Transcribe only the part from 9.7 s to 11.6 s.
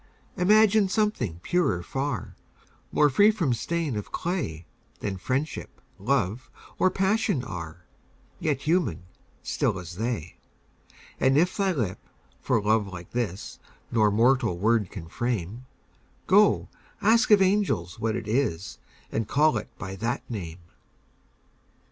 as they: And if